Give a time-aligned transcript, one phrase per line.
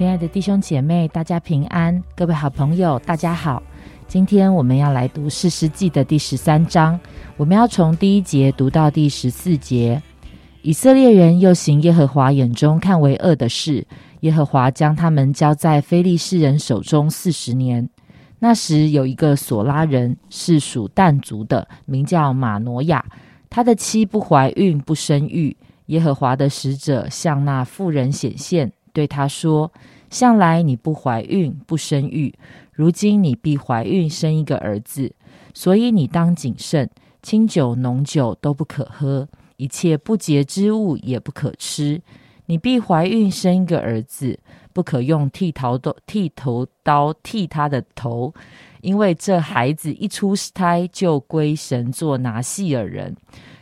[0.00, 2.02] 亲爱的弟兄姐妹，大家平安！
[2.16, 3.62] 各位好朋友，大家好！
[4.08, 6.98] 今天我们要来读《四世纪》的第十三章，
[7.36, 10.02] 我们要从第一节读到第十四节。
[10.62, 13.86] 以色列人又行耶和华眼中看为恶的事，
[14.20, 17.86] 耶和华将他们交在非利士人手中四十年。
[18.38, 23.04] 那时有一个索拉人，是属但族的，名叫马挪亚，
[23.50, 25.54] 他的妻不怀孕，不生育。
[25.88, 28.72] 耶和华的使者向那妇人显现。
[28.92, 29.72] 对他说
[30.10, 32.34] ：“向来你不怀孕不生育，
[32.72, 35.14] 如今你必怀孕生一个儿子，
[35.54, 36.90] 所以你当谨慎，
[37.22, 42.02] 清酒浓酒都不可喝，一切不洁之物也不可吃。
[42.46, 44.40] 你必怀孕生一个儿子，
[44.72, 48.34] 不可用剃头刀剃头刀剃他的头，
[48.80, 53.16] 因为这孩子一出胎就归神做拿细尔人，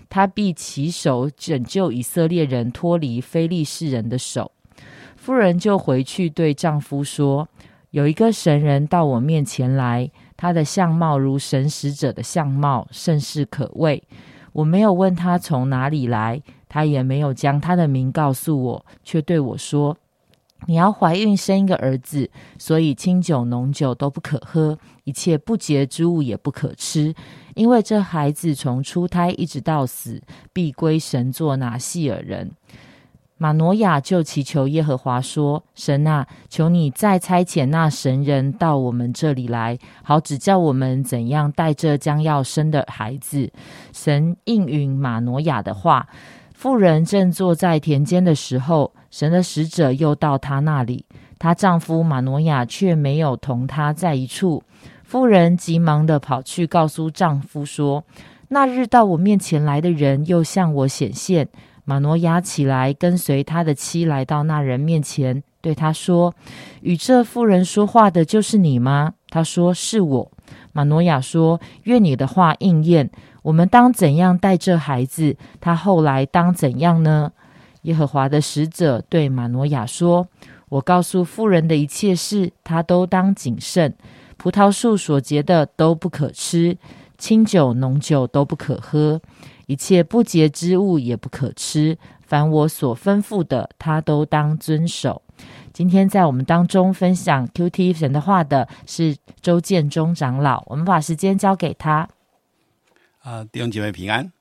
[0.08, 4.50] 他必起手拯救以色列人脱离非利士人的手。”
[5.28, 7.46] 夫人就回去对丈夫说
[7.92, 14.02] ：“有一个神人到我面前来，他的相貌如神使者的相貌，甚是可畏。
[14.54, 19.94] 我没有问他从哪里来，他也没有将他的名告诉我，却对我说：
[20.66, 27.14] 你要怀孕生一个儿子，所以清酒浓酒都不可喝，一切不洁之物也不可吃，
[27.54, 30.22] 因为这孩子从出胎一直到死，
[30.54, 32.50] 必归神做拿细尔人。”
[33.40, 43.50] 马诺亚就祈求耶和华说：“神啊，求你再差遣那神人到我们这里来，好指教我们怎样带着将要生的孩子。”
[43.94, 46.06] 神应允马诺亚的话。
[46.52, 51.04] 妇人正坐在田间的时候，神的使者又到她那里，
[51.38, 54.60] 她丈夫马诺亚却没有同她在一处。
[55.04, 58.02] 妇人急忙的跑去告诉丈夫说
[58.50, 61.46] ：“那日到我面前来的人又向我显现。”
[61.88, 66.34] 马诺亚起来，跟随他的妻来到那人面前，对他说
[66.82, 70.30] ：“与这妇人说话的就是你吗？”他说：“是我。”
[70.74, 73.10] 马诺亚说：“愿你的话应验。
[73.40, 75.34] 我们当怎样带这孩子？
[75.62, 77.32] 他后来当怎样呢？”
[77.84, 80.28] 耶和华的使者对马诺亚说
[80.68, 83.94] ：“我告诉妇人的一切事，他都当谨慎。
[84.36, 86.76] 葡萄树所结的都不可吃，
[87.16, 89.22] 清酒浓酒都不可喝。”
[89.68, 95.22] 一切不洁之物也不可吃，凡我所吩咐的，他都当遵守。
[95.74, 102.08] 今天在我们当中分享 Q T 神的话的是周建中长老，我们把时间交给他。
[103.18, 104.32] 啊，弟兄姐妹平安。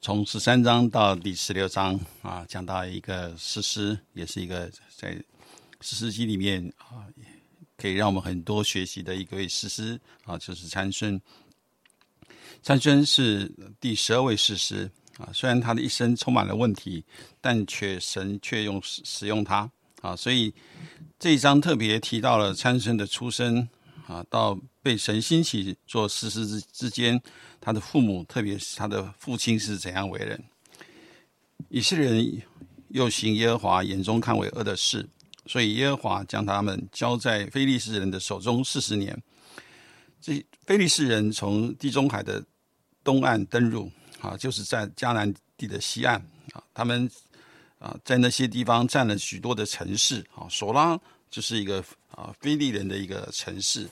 [0.00, 5.12] 从十三章到第十六章啊，讲到一个诗诗，也是一个在
[5.80, 7.02] 诗诗记里面啊，
[7.76, 11.20] 可以让我们很多学习的一位诗诗啊，就是参孙。
[12.62, 13.50] 参孙是
[13.80, 17.04] 第十二位士师啊，虽然他的一生充满了问题，
[17.40, 19.70] 但却神却用使用他
[20.00, 20.52] 啊，所以
[21.18, 23.68] 这一章特别提到了参孙的出生
[24.06, 27.20] 啊，到被神兴起做士师之之间，
[27.60, 30.42] 他的父母，特别是他的父亲是怎样为人。
[31.68, 32.42] 以色列人
[32.88, 35.06] 又行耶和华眼中看为恶的事，
[35.46, 39.20] 所以耶和华将他们交在非利士人的手中四十年。
[40.20, 42.44] 这菲利士人从地中海的
[43.04, 43.90] 东岸登陆，
[44.20, 46.20] 啊，就是在迦南地的西岸，
[46.52, 47.08] 啊，他们
[47.78, 50.98] 啊在那些地方占了许多的城市，啊，索拉
[51.30, 53.88] 就是一个啊菲利人的一个城市。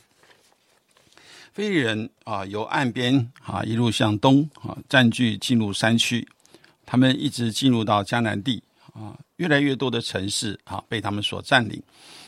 [1.55, 6.27] 菲利人啊由岸边啊一路向东啊占据进入山区，
[6.85, 8.63] 他们一直进入到迦南地，
[8.93, 11.83] 啊，越来越多的城市啊被他们所占领，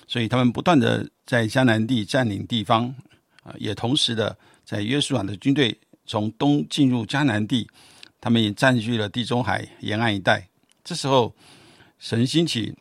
[0.06, 2.94] 所以他们不断的在迦南地占领地方。
[3.58, 7.68] 也同时的，在约书亚的军队从东进入迦南地，
[8.20, 10.48] 他们也占据了地中海沿岸一带。
[10.84, 11.34] 这时候，
[11.98, 12.74] 神兴起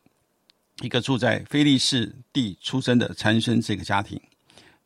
[0.82, 4.20] 一个住在菲利士地出生的参孙这个家庭。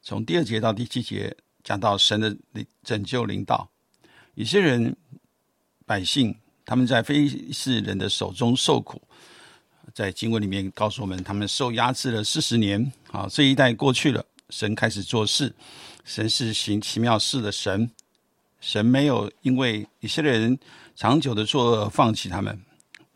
[0.02, 2.36] 从第二节到第七节讲到神的
[2.84, 3.70] 拯救领导，
[4.34, 4.96] 有些人
[5.86, 6.36] 百姓
[6.66, 9.02] 他们在非利士人的手中受苦，
[9.94, 12.92] 在经文里面告诉我们，他们受压制了四十年。
[13.12, 14.26] 啊，这一代过去了。
[14.52, 15.52] 神开始做事，
[16.04, 17.90] 神是行奇妙事的神。
[18.60, 20.60] 神没有因为以色列人
[20.96, 22.62] 长久的作恶放弃他们。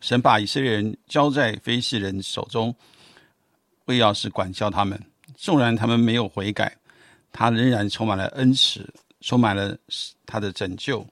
[0.00, 2.74] 神把以色列人交在非利人手中，
[3.84, 5.00] 为要是管教他们。
[5.36, 6.76] 纵然他们没有悔改，
[7.30, 9.76] 他仍然充满了恩慈，充满了
[10.24, 11.06] 他的拯救。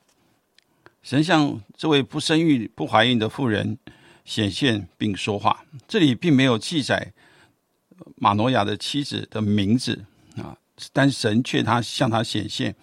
[1.03, 3.79] 神向这位不生育、不怀孕的妇人
[4.25, 5.65] 显现并说话。
[5.87, 7.13] 这里并没有记载
[8.17, 10.05] 马诺亚的妻子的名字。
[10.93, 12.75] 但神却他向他显现，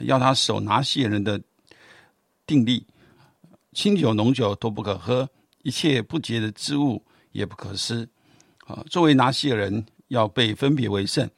[0.00, 1.40] 要他手拿谢人的
[2.46, 2.86] 定力，
[3.72, 5.28] 清酒浓酒都不可喝，
[5.62, 8.08] 一切不洁的之物也不可失。
[8.66, 11.30] 啊，作为拿西尔人，要被分别为圣。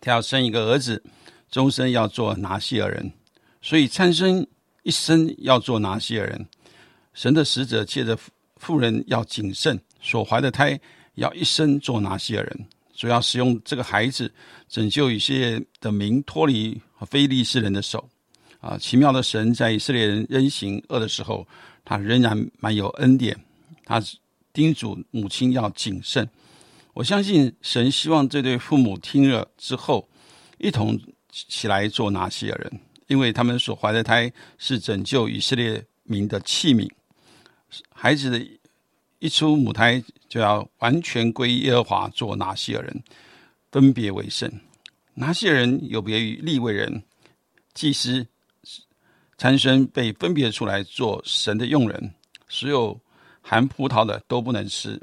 [0.00, 1.02] 他要生一个儿子，
[1.50, 3.12] 终身要做拿西尔人。
[3.62, 4.46] 所以参生
[4.82, 6.46] 一生要做拿西尔人。
[7.14, 8.16] 神的使者借着
[8.56, 10.78] 妇人要谨慎，所怀的胎
[11.14, 12.66] 要一生做拿西尔人。
[12.98, 14.28] 主要使用这个孩子
[14.68, 18.10] 拯救以色列的民脱离非利士人的手。
[18.58, 21.46] 啊，奇妙的神在以色列人仍行恶的时候，
[21.84, 23.38] 他仍然蛮有恩典。
[23.84, 24.02] 他
[24.52, 26.28] 叮嘱母亲要谨慎。
[26.92, 30.08] 我相信神希望这对父母听了之后，
[30.58, 30.98] 一同
[31.30, 36.90] 起来做拿西尔人，因为他们所怀的胎是拯救以色列民的器皿。
[37.94, 38.44] 孩子的
[39.18, 43.02] 一出母胎，就要完全归耶和华做拿西尔人，
[43.72, 44.50] 分别为圣。
[45.14, 47.02] 拿西尔人有别于利未人、
[47.74, 48.26] 祭司。
[49.36, 52.12] 参孙被分别出来做神的用人，
[52.48, 53.00] 所有
[53.40, 55.00] 含葡萄的都不能吃，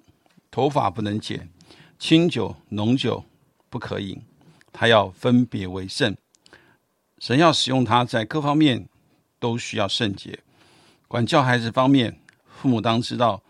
[0.52, 1.50] 头发不能剪，
[1.98, 3.24] 清酒浓酒
[3.70, 4.22] 不可饮，
[4.74, 6.14] 他要分别为圣。
[7.20, 8.90] 神要使用他在各方面
[9.40, 10.38] 都需要圣洁。
[11.08, 13.42] 管教孩子方面，父母当知道，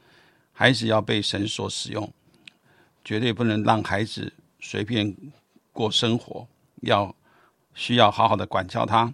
[0.58, 2.12] 孩子要被神所使用，
[3.04, 4.32] 绝对不能让孩子
[4.62, 5.14] 随便
[5.74, 6.48] 过生活，
[6.82, 7.14] 要
[7.74, 9.14] 需要好好的管教他。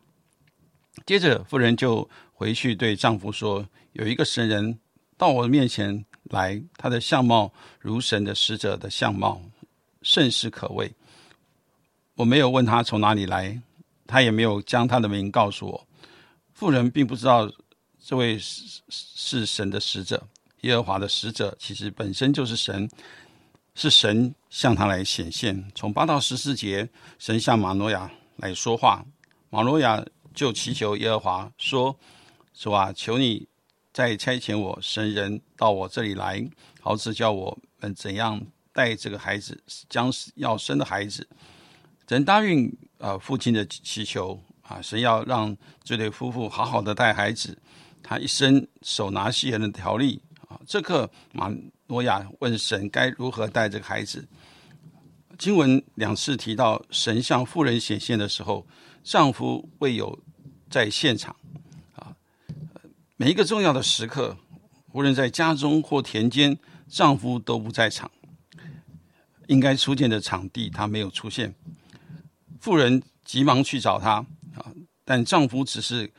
[1.03, 4.77] 接着，妇人就回去对丈夫说：“有一个神人
[5.17, 9.41] 到我面前来，他的相貌如神的使者的相貌，
[10.03, 10.93] 甚是可畏。
[12.13, 13.59] 我没有问他从哪里来，
[14.05, 15.88] 他也没有将他的名告诉我。
[16.53, 17.51] 妇人并不知道
[17.97, 20.27] 这位是是神的使者，
[20.62, 22.90] 耶和华的使者，其实本身就是神，
[23.75, 25.72] 是神向他来显现。
[25.75, 29.06] 从八到十四节，神向马诺亚来说话，
[29.50, 30.04] 马诺亚。”
[30.34, 32.00] 就祈求耶和华说
[32.56, 33.46] ：“主啊，求你
[33.92, 36.42] 再差遣我神人到我这里来，
[36.80, 38.42] 好指教我们怎样
[38.72, 41.28] 带这个孩子，将要生的孩子。”
[42.08, 45.54] 神答应啊父亲的祈求啊，神要让
[45.84, 47.58] 这对夫妇好好的带孩子。
[48.02, 50.22] 他一生手拿西人的条例
[50.65, 51.51] 这刻马
[51.88, 54.27] 诺亚问神该如何带这个孩子。
[55.38, 58.65] 经文两次提到神向妇人显现的时候。
[59.03, 60.19] 丈夫未有
[60.69, 61.36] 在现场，
[61.95, 62.15] 啊，
[63.18, 64.38] 每一个重要的时刻，
[64.92, 66.56] 无论在家中或田间，
[66.88, 68.12] 丈夫都不在场。
[69.48, 71.56] 应该出现的场地，他没有出现。
[72.59, 74.18] 妇人急忙去找他，
[74.53, 74.71] 啊，
[75.03, 76.13] 但丈夫只是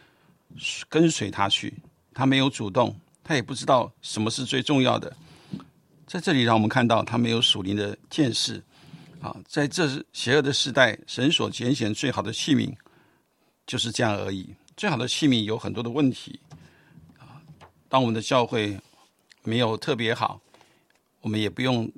[0.88, 1.73] 跟随他去，
[2.12, 5.16] 他没有主动，他也不知道什么是最重要的。
[6.06, 8.62] 在这里，让我们看到他没有属灵的见识。
[9.20, 12.74] 啊，在这邪恶的时代，神所拣选最好的器皿
[13.64, 14.52] 就是这样而已。
[14.76, 16.40] 最好的器皿有很多的问题
[17.19, 17.40] 啊。
[17.88, 18.76] 当我们的教会
[19.44, 20.40] 没有特别好，
[21.20, 21.88] 我们也不用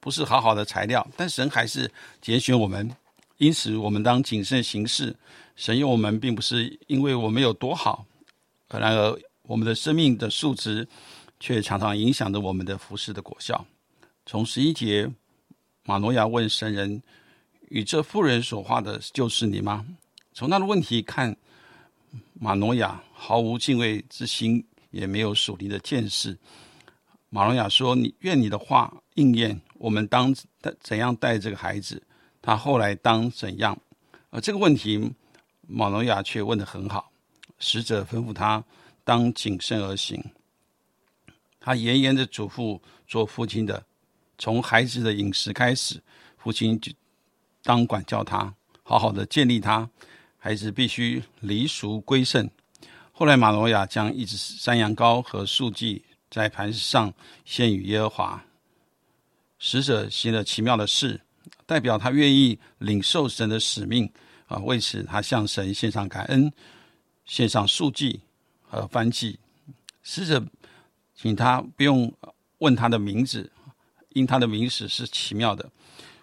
[0.00, 2.90] 不是好好的材料，但神还是拣选我们。
[3.36, 5.14] 因此，我们当谨慎行事。
[5.54, 8.06] 神用我们，并不是因为我们有多好，
[8.70, 10.88] 然而我们的生命的素质
[11.38, 13.66] 却常常影响着我们的服饰的果效。
[14.26, 15.10] 从十一节。
[15.84, 17.02] 马诺亚问神人
[17.68, 19.84] ：“与这妇人所画的，就是你吗？”
[20.32, 21.36] 从他的问题看，
[22.34, 26.38] 马诺亚毫无敬畏之心，也没有属灵的见识。
[27.30, 29.60] 马诺亚说：“你愿你的话应验。
[29.74, 30.32] 我们当
[30.78, 32.00] 怎样带这个孩子？
[32.40, 33.76] 他后来当怎样？”
[34.30, 35.12] 而这个问题，
[35.66, 37.10] 马诺亚却问得很好。
[37.58, 38.62] 使者吩咐他
[39.04, 40.22] 当谨慎而行。
[41.60, 43.84] 他严严的嘱咐做父亲的。
[44.38, 46.02] 从孩子的饮食开始，
[46.36, 46.92] 父亲就
[47.62, 49.88] 当管教他，好好的建立他。
[50.38, 52.50] 孩子必须离俗归圣。
[53.12, 58.44] 后来，马罗亚将一只山羊羔和素祭在磐石上献与耶和华。
[59.60, 61.20] 使者行了奇妙的事，
[61.64, 64.10] 代表他愿意领受神的使命
[64.46, 64.58] 啊。
[64.58, 66.52] 为此，他向神献上感恩，
[67.24, 68.22] 献上素祭
[68.72, 69.38] 和燔祭。
[70.02, 70.44] 使者
[71.14, 72.12] 请他不用
[72.58, 73.50] 问他的名字。
[74.14, 75.66] 因他的名史是奇妙的，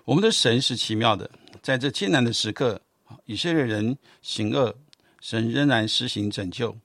[0.05, 1.27] 我们的神是奇妙的。
[1.59, 2.79] 在这艰难的时刻，
[3.25, 4.71] 以色列人行恶，
[5.21, 6.77] 神仍然施行拯救。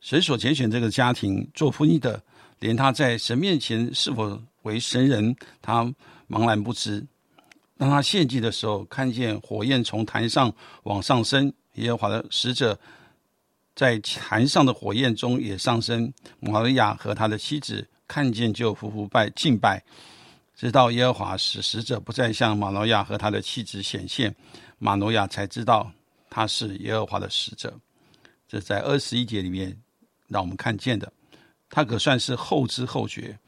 [0.00, 2.22] 神所拣选这个家庭做夫妻的，
[2.60, 5.84] 连他在神面前是否为神人，他
[6.28, 7.04] 茫然不知。
[7.76, 12.78] 当他献祭的时候，看见火焰从坛上往上升，耶和华的使者
[13.74, 16.12] 在坛上的火焰中也上升。
[16.40, 19.82] 玛利亚和他的妻子看见，就服服拜敬拜。
[20.54, 24.34] 直到耶和华使使者不再向马诺亚和他的妻子显现，
[24.78, 25.90] 马诺亚才知道
[26.30, 27.76] 他是耶和华的使者。
[28.46, 29.76] 这在二十一节里面
[30.28, 31.10] 让我们看见的，
[31.70, 33.38] 他可算是后知后觉。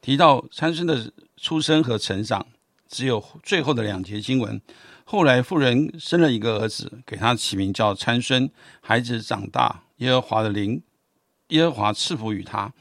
[0.00, 2.46] 提到参孙的出生和成长，
[2.88, 4.60] 只有最后的两节经文。
[5.06, 8.50] 后来妇人生了一个儿子，给他起名叫参孙。
[8.80, 10.82] 孩子长大，耶和华的灵，
[11.48, 12.72] 耶和华赐福于他，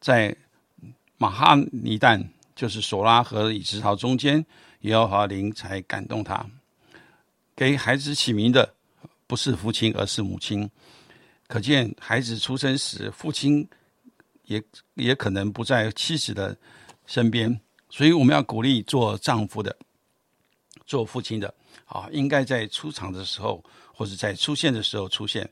[0.00, 0.36] 在
[1.18, 4.46] 马哈尼旦，就是索拉和以实陶中间，
[4.82, 6.46] 耶和华灵才感动他，
[7.56, 8.74] 给孩子起名的
[9.26, 10.70] 不是父亲，而是母亲。
[11.48, 13.68] 可见孩子出生时，父亲
[14.44, 14.62] 也
[14.94, 16.56] 也可能不在妻子的
[17.04, 19.76] 身边，所以我们要鼓励做丈夫的。
[20.86, 21.52] 做父亲的
[21.84, 23.62] 啊，应该在出场的时候，
[23.92, 25.48] 或者在出现的时候出现。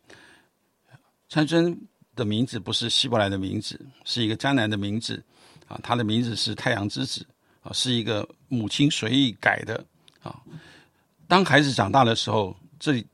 [1.29, 1.77] 参孙
[2.15, 5.23] 的名字不是希伯来的名字，是一个迦南的名字
[5.67, 5.79] 啊。
[5.83, 7.27] 他的名字是太阳之子
[7.63, 9.85] 啊，是一个母亲随意改的
[10.23, 10.41] 啊。
[11.27, 13.05] 当孩子长大的时候，这里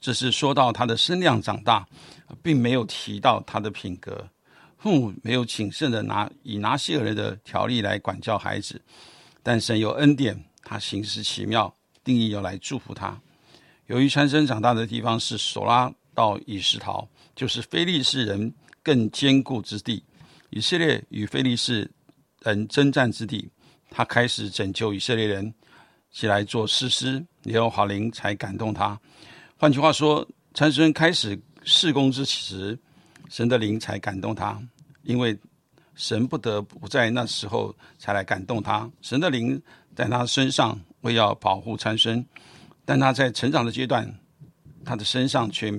[0.00, 1.86] 只是说到他的身量长大，
[2.42, 4.26] 并没有提到他的品格。
[4.78, 8.80] 父母没有谨慎的拿以拿西尔人的条例来管教孩子，
[9.42, 10.42] 但神有恩典。
[10.64, 13.20] 他行事奇妙，定义要来祝福他。
[13.86, 17.06] 由于参生长大的地方是索拉到以实陶，
[17.36, 18.52] 就是非利士人
[18.82, 20.02] 更坚固之地。
[20.48, 21.90] 以色列与非利士
[22.40, 23.50] 人征战之地，
[23.90, 25.52] 他开始拯救以色列人
[26.10, 27.22] 起来做士师。
[27.42, 28.98] 耶和华灵才感动他。
[29.58, 32.78] 换句话说，参孙开始事工之时，
[33.28, 34.58] 神的灵才感动他，
[35.02, 35.38] 因为
[35.94, 38.90] 神不得不在那时候才来感动他。
[39.02, 39.62] 神的灵。
[39.94, 42.24] 在他身上为要保护参孙，
[42.84, 44.12] 但他在成长的阶段，
[44.84, 45.72] 他的身上却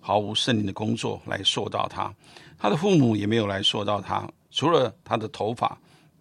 [0.00, 2.12] 毫无圣灵的工作来塑造他，
[2.58, 5.78] 他的父母也没有来塑造他，除了他的头发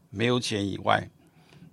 [0.09, 1.09] 没有剪以外，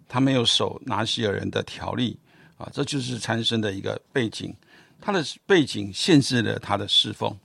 [0.08, 2.18] 他没有守拿西尔人的条例
[2.56, 4.54] 啊，这就是参孙的一个背景，
[5.00, 7.36] 他的背景限制了他的侍奉，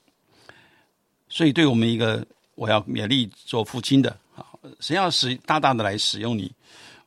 [1.27, 4.45] 所以对我们一个我要勉励做父亲的啊，
[4.79, 6.53] 神要使大大的来使用你，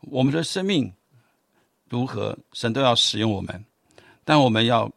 [0.03, 0.93] 我们的生命。
[1.89, 3.65] 如何，神都要使用我们，
[4.25, 4.91] 但我们要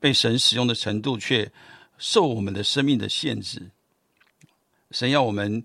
[0.00, 1.50] 被神使用的程度却
[1.98, 3.62] 受我们的生命的限制。
[4.90, 5.62] 神要我们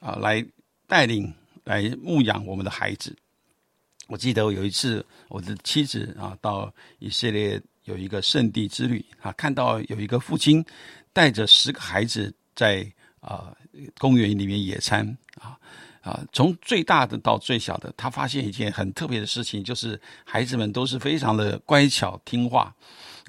[0.00, 0.44] 啊来
[0.86, 1.32] 带领、
[1.64, 3.16] 来牧养我们的孩子。
[4.08, 10.64] 我记得有一次，我的妻子啊到以色列有一个圣地之旅啊，看到有一个父亲
[11.12, 12.86] 带着十个孩子在
[13.20, 13.56] 啊
[13.98, 15.58] 公园里面野餐啊。
[16.06, 22.72] 啊，从最大的到最小的，他发现一件很特别的事情，就是孩子们都是非常的乖巧听话，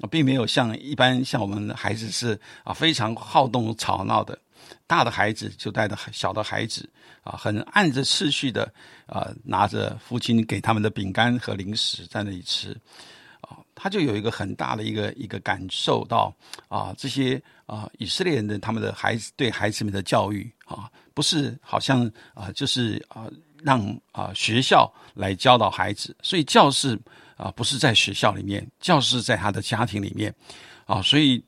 [0.08, 4.38] 并没有像一般像我们的孩子是啊非常好动吵闹的。
[4.86, 6.88] 大的孩子就带着小的孩子
[7.24, 8.72] 啊，很按着次序的
[9.06, 12.70] 啊，拿着父亲给他们的饼干和零食在那里吃。
[13.40, 16.32] 啊，他就有一个很大的一个一个感受到
[16.68, 20.88] 啊，这些啊以色列人的他们的孩子对孩子们的教育啊。
[21.18, 23.26] 不是好像啊，就是啊，
[23.64, 23.80] 让
[24.12, 26.96] 啊学校来教导孩子，所以教室
[27.36, 30.32] 啊不是在学校里面，教室在他的家庭里面
[30.86, 31.42] 啊，所以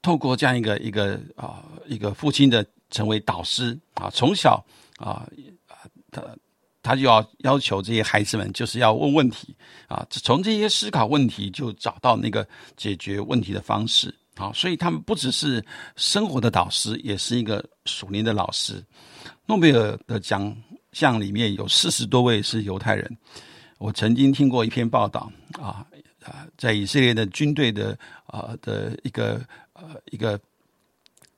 [0.00, 4.64] 透过这样一个一个啊一个父亲的成为导师啊，从小
[4.96, 5.28] 啊
[6.10, 6.22] 他
[6.82, 9.54] 他就要要求这些孩子们就是要问问题
[9.86, 14.14] 啊，从这些思考问题就找到那个解决问题的方式。
[14.38, 15.62] 好，所以他们不只是
[15.96, 18.80] 生活的导师，也是一个属灵的老师。
[19.46, 20.56] 诺贝尔的奖
[20.92, 23.18] 项里面有四十多位是犹太人。
[23.78, 25.28] 我曾经听过一篇报道
[25.60, 25.84] 啊
[26.24, 30.38] 啊，在以色列的军队的啊的一个呃一个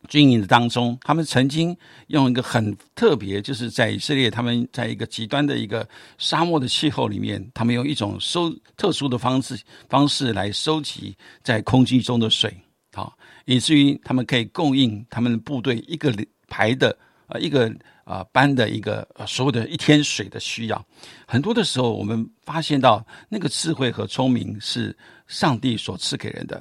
[0.08, 1.74] 军营的当中，他们曾经
[2.08, 5.88] 用一个很特别，就是在以色列，他们在一个极端的一个
[6.18, 12.54] 沙漠的气候里面，他们用一种收特殊的方式方式来收集在空气中的水。
[12.92, 16.12] 好，以至于他们可以供应他们部队一个
[16.48, 20.86] 排的啊一个啊班的一个所有的一天水的需要。
[21.24, 24.96] 很多的时候，我们发现到那个智慧和聪明是
[25.28, 26.60] 上帝所赐给人的，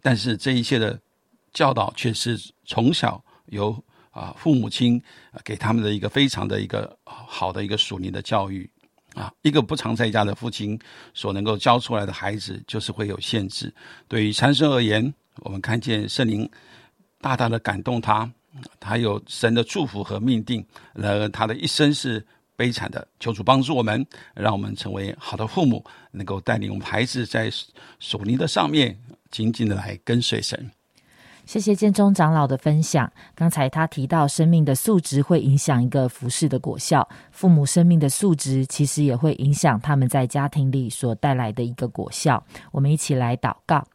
[0.00, 0.98] 但是这一切的
[1.52, 3.78] 教导却是从小由
[4.10, 4.98] 啊父母亲
[5.44, 8.68] 给他们的一个非常的一个好的一个属灵的教育
[9.12, 9.30] 啊。
[9.42, 10.78] 一个不常在家的父亲
[11.12, 13.70] 所能够教出来的孩子，就是会有限制。
[14.08, 15.12] 对于参生而言。
[15.42, 16.48] 我们看见圣灵
[17.20, 18.30] 大大的感动他，
[18.80, 20.64] 他有神的祝福和命定，
[20.94, 22.24] 然而他的一生是
[22.56, 23.06] 悲惨的。
[23.20, 27.50] 求主帮助我们，让我们成为好的父母，能够带领我们孩子在
[27.98, 28.98] 属灵的上面
[29.30, 30.70] 紧紧的来跟随神。
[31.44, 33.12] 谢谢建中长老的分享。
[33.34, 42.44] 刚才他提到，生命的素质会影响一个服饰的果效，父母生命的素质其实也会影响他们在家庭里所带来的一个果效。
[42.72, 43.86] 我们一起来祷告。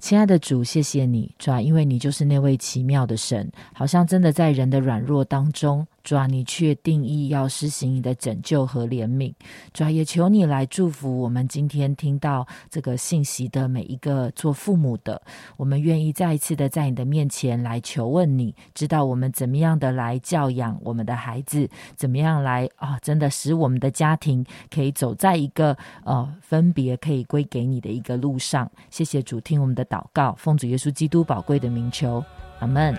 [0.00, 5.86] 亲爱的主，谢谢你，主啊，因为你就是那位奇妙的神，好像真的在人的软弱当中。
[6.04, 9.30] 主啊，你却定义要施行你的拯救和怜悯。
[9.74, 15.20] 主啊，也求你来祝福我们今天听到这个信息的每一个做父母的，
[15.58, 28.70] 我们愿意再一次的在你的面前来求问你，知道我们怎么样的来教养我们的孩子，怎么样来啊，真的使我们的家庭可以走在一个呃分别可以归给你的一个路上。
[28.88, 32.24] 谢谢主，听我们的祷告，奉主耶稣基督宝贵的名求，
[32.60, 32.96] 阿门。